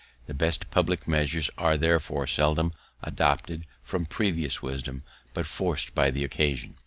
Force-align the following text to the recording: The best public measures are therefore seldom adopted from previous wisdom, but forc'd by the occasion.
The 0.25 0.33
best 0.33 0.71
public 0.71 1.07
measures 1.07 1.51
are 1.59 1.77
therefore 1.77 2.25
seldom 2.25 2.71
adopted 3.03 3.67
from 3.83 4.07
previous 4.07 4.59
wisdom, 4.63 5.03
but 5.35 5.45
forc'd 5.45 5.93
by 5.93 6.09
the 6.09 6.23
occasion. 6.23 6.79